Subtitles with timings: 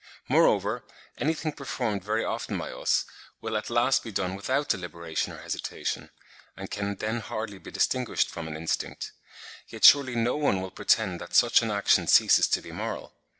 [0.27, 0.83] Moreover,
[1.19, 3.05] anything performed very often by us,
[3.39, 6.09] will at last be done without deliberation or hesitation,
[6.57, 9.11] and can then hardly be distinguished from an instinct;
[9.67, 13.13] yet surely no one will pretend that such an action ceases to be moral.